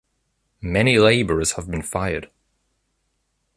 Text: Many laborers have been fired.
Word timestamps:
Many 0.63 0.97
laborers 0.97 1.51
have 1.57 1.69
been 1.69 1.83
fired. 1.83 2.31